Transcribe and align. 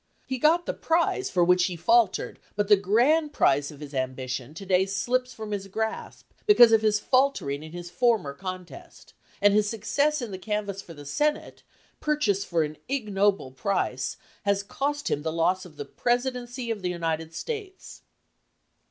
He 0.25 0.39
got 0.39 0.65
the 0.65 0.73
prize 0.73 1.29
for 1.29 1.43
which 1.43 1.65
he 1.65 1.75
faltered; 1.75 2.39
but 2.55 2.67
the 2.69 2.75
grand 2.75 3.33
prize 3.33 3.69
of 3.69 3.81
his 3.81 3.93
ambition 3.93 4.55
to 4.55 4.65
day 4.65 4.87
slips 4.87 5.31
from 5.31 5.51
his 5.51 5.67
grasp 5.67 6.27
because 6.47 6.71
of 6.71 6.81
his 6.81 6.99
faltering 6.99 7.61
in 7.61 7.71
his 7.71 7.91
former 7.91 8.33
contest, 8.33 9.13
and 9.43 9.53
his 9.53 9.69
success 9.69 10.19
in 10.19 10.31
the 10.31 10.39
canvass 10.39 10.81
for 10.81 10.95
the 10.95 11.05
Senate, 11.05 11.61
purchased 11.99 12.47
for 12.47 12.63
an 12.63 12.77
ignoble 12.89 13.51
price, 13.51 14.17
has 14.43 14.63
cost 14.63 15.11
him 15.11 15.21
the 15.21 15.31
loss 15.31 15.65
of 15.65 15.75
the 15.77 15.85
Presi 15.85 16.31
dency 16.33 16.71
of 16.71 16.81
the 16.81 16.89
United 16.89 17.31
States!" 17.35 18.01